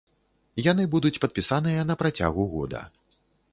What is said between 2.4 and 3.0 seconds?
года.